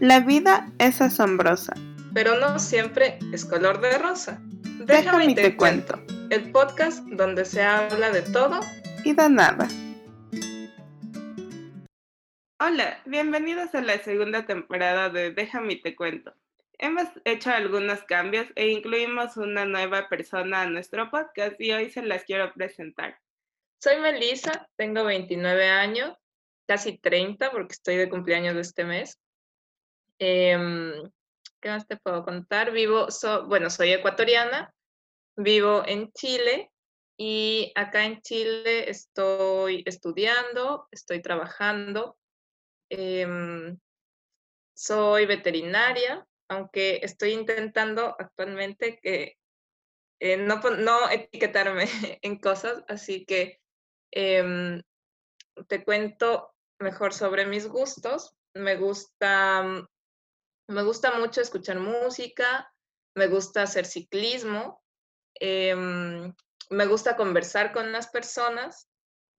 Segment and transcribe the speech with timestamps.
[0.00, 1.74] La vida es asombrosa.
[2.14, 4.40] Pero no siempre es color de rosa.
[4.86, 6.00] Déjame, y te, cuento.
[6.30, 8.60] El podcast donde se habla de todo
[9.04, 9.68] y de nada.
[12.60, 16.32] Hola, bienvenidos a la segunda temporada de Déjame y te cuento.
[16.78, 22.00] Hemos hecho algunos cambios e incluimos una nueva persona a nuestro podcast y hoy se
[22.00, 23.18] las quiero presentar.
[23.82, 26.16] Soy Melissa, tengo 29 años,
[26.66, 29.18] casi 30 porque estoy de cumpleaños de este mes.
[30.20, 31.10] Em,
[31.62, 32.72] ¿Qué más te puedo contar?
[32.72, 33.06] Vivo,
[33.48, 34.72] bueno, soy ecuatoriana,
[35.36, 36.70] vivo en Chile
[37.18, 42.18] y acá en Chile estoy estudiando, estoy trabajando.
[42.90, 43.78] Em,
[44.74, 49.36] soy veterinaria, aunque estoy intentando actualmente que
[50.20, 51.84] eh, no, no etiquetarme
[52.22, 53.58] en cosas, así que
[54.10, 54.82] em,
[55.66, 58.34] te cuento mejor sobre mis gustos.
[58.54, 59.86] Me gusta
[60.70, 62.72] me gusta mucho escuchar música,
[63.14, 64.82] me gusta hacer ciclismo,
[65.34, 66.32] em,
[66.70, 68.88] me gusta conversar con las personas,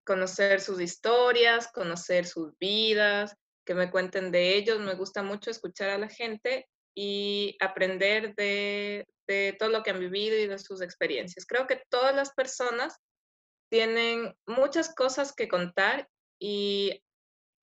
[0.06, 4.80] conocer sus historias, conocer sus vidas, que me cuenten de ellos.
[4.80, 10.00] Me gusta mucho escuchar a la gente y aprender de, de todo lo que han
[10.00, 11.46] vivido y de sus experiencias.
[11.46, 12.98] Creo que todas las personas
[13.70, 17.02] tienen muchas cosas que contar y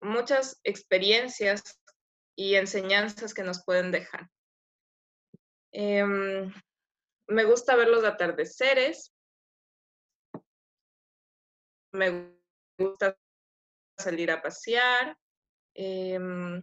[0.00, 1.78] muchas experiencias
[2.38, 4.30] y enseñanzas que nos pueden dejar.
[5.72, 6.54] Em,
[7.26, 9.12] me gusta ver los atardeceres.
[11.92, 12.32] Me
[12.78, 13.18] gusta
[13.98, 15.18] salir a pasear.
[15.74, 16.62] Em,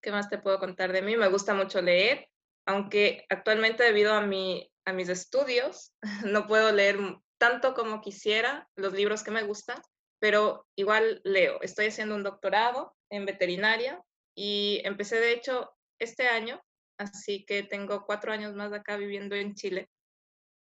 [0.00, 1.16] ¿Qué más te puedo contar de mí?
[1.16, 2.28] Me gusta mucho leer,
[2.64, 5.92] aunque actualmente debido a, mi, a mis estudios
[6.24, 6.96] no puedo leer
[7.38, 9.82] tanto como quisiera los libros que me gustan,
[10.20, 11.60] pero igual leo.
[11.60, 14.00] Estoy haciendo un doctorado en veterinaria
[14.34, 16.62] y empecé, de hecho, este año,
[16.98, 19.90] así que tengo cuatro años más acá viviendo en Chile.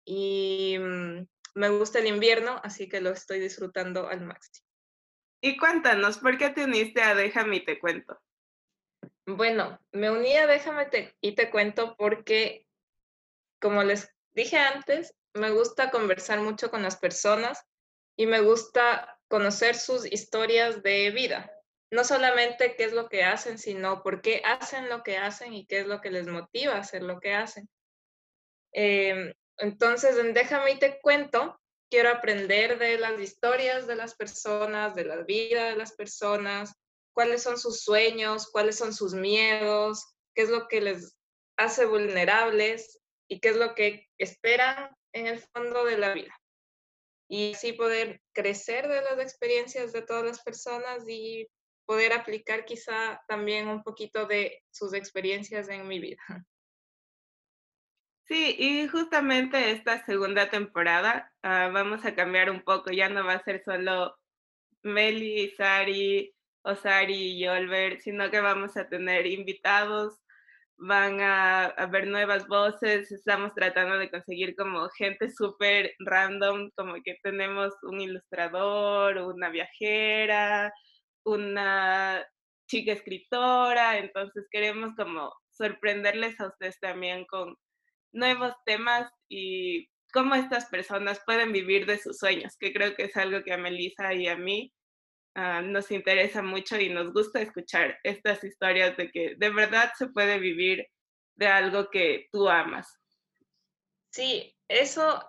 [0.06, 4.68] Y mm, me gusta el invierno, así que lo estoy disfrutando al máximo.
[5.42, 8.20] Y cuéntanos, ¿por qué te uniste a Déjame y te cuento?
[9.26, 12.68] Bueno, me uní a Déjame y te cuento porque,
[13.60, 17.66] como les dije antes, me gusta conversar mucho con las personas
[18.16, 21.55] y me gusta conocer sus historias de vida
[21.92, 25.66] no solamente qué es lo que hacen, sino por qué hacen lo que hacen y
[25.66, 27.70] qué es lo que les motiva a hacer lo que hacen.
[28.74, 31.60] Em, entonces, en Déjame y te cuento,
[31.90, 36.74] quiero aprender de las historias de las personas, de la vida de las personas,
[37.14, 41.16] cuáles son sus sueños, cuáles son sus miedos, qué es lo que les
[41.58, 46.36] hace vulnerables y qué es lo que esperan en el fondo de la vida.
[47.30, 51.48] Y así poder crecer de las experiencias de todas las personas y
[51.86, 56.22] poder aplicar quizá también un poquito de sus experiencias en mi vida.
[58.28, 63.34] Sí, y justamente esta segunda temporada ah, vamos a cambiar un poco, ya no va
[63.34, 64.18] a ser solo
[64.82, 70.20] Meli, Sari, Osari y Olver, sino que vamos a tener invitados,
[70.78, 76.96] van a, a ver nuevas voces, estamos tratando de conseguir como gente súper random, como
[77.04, 80.74] que tenemos un ilustrador, una viajera,
[81.26, 82.26] una
[82.68, 87.56] chica escritora, entonces queremos como sorprenderles a ustedes también con
[88.12, 93.18] nuevos temas y cómo estas personas pueden vivir de sus sueños, que creo que es
[93.18, 94.74] algo que a Melissa y a mí
[95.36, 100.08] ah, nos interesa mucho y nos gusta escuchar estas historias de que de verdad se
[100.08, 100.88] puede vivir
[101.36, 102.88] de algo que tú amas.
[104.12, 105.22] Sí, eso,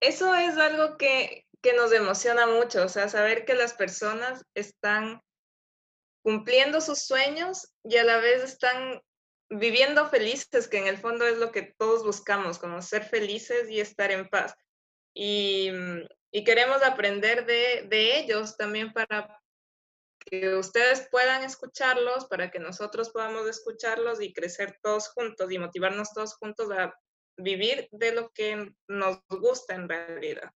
[0.00, 5.22] eso es algo que, que nos emociona mucho, o sea, saber que las personas están
[6.24, 9.00] cumpliendo sus sueños y a la vez están
[9.48, 13.80] viviendo felices, que en el fondo es lo que todos buscamos, como ser felices y
[13.80, 14.54] estar en paz.
[15.14, 15.70] Y,
[16.44, 19.38] queremos aprender de, de ellos también para
[20.18, 26.12] que ustedes puedan escucharlos, para que nosotros podamos escucharlos y crecer todos juntos y motivarnos
[26.12, 26.94] todos juntos a
[27.36, 30.50] vivir de lo que nos gusta en realidad.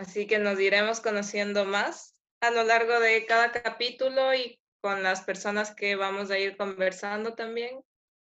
[0.00, 5.20] Así que nos iremos conociendo más a lo largo de cada capítulo y con las
[5.24, 7.82] personas que vamos a ir conversando también,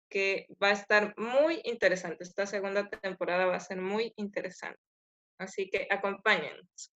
[0.10, 2.24] que va a estar muy interesante.
[2.24, 4.80] Esta segunda temporada va a ser muy interesante.
[5.38, 6.96] Así que acompáñenos.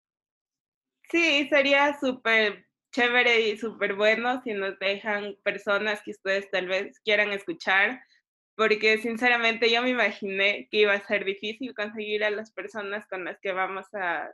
[1.11, 6.99] Sí, sería súper chévere y súper bueno si nos dejan personas que ustedes tal vez
[7.01, 8.01] quieran escuchar,
[8.55, 13.25] porque sinceramente yo me imaginé que iba a ser difícil conseguir a las personas con
[13.25, 14.33] las que vamos a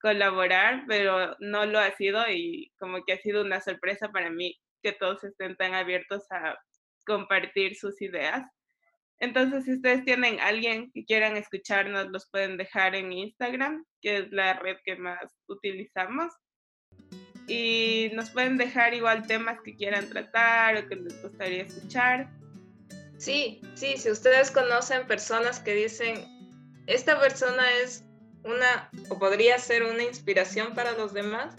[0.00, 4.58] colaborar, pero no lo ha sido y como que ha sido una sorpresa para mí
[4.82, 6.58] que todos estén tan abiertos a
[7.06, 8.44] compartir sus ideas.
[9.18, 14.32] Entonces, si ustedes tienen alguien que quieran escucharnos, los pueden dejar en Instagram, que es
[14.32, 16.32] la red que más utilizamos.
[17.46, 22.30] Y nos pueden dejar igual temas que quieran tratar o que les gustaría escuchar.
[23.18, 26.24] Sí, sí, si ustedes conocen personas que dicen,
[26.86, 28.06] esta persona es
[28.44, 31.54] una o podría ser una inspiración para los demás,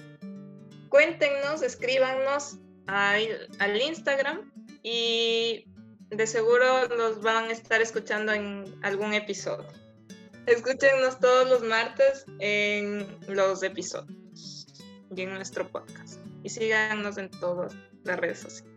[0.90, 2.58] cuéntenos, escríbanos
[2.88, 4.52] al, Instagram
[4.84, 5.66] y
[6.10, 9.68] de seguro nos van a estar escuchando en algún episodio.
[10.46, 14.68] Escúchenos todos los martes en los episodios
[15.16, 16.20] y en nuestro podcast.
[16.44, 17.74] Y síganos en todas
[18.04, 18.71] las redes sociales.